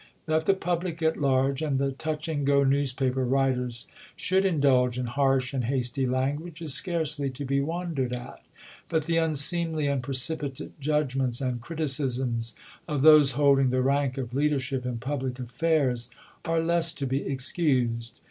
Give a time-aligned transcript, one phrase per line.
[0.25, 3.85] That the public at large and the touch and go newspaper writers
[4.15, 8.41] should indulge in harsh and hasty language is scarcely to be wondered at;
[8.89, 12.55] but the unseemly and precipitate judgments and criti cisms
[12.87, 16.09] of those holding the rank of leadership in public affairs
[16.45, 18.19] are less to be excused.